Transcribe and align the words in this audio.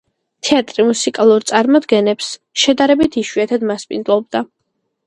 თეატრი 0.47 0.85
მუსიკალურ 0.87 1.45
წარმოდგენებს 1.51 2.33
შედარებით 2.63 3.23
იშვიათად 3.25 3.71
მასპინძლობდა. 3.75 4.49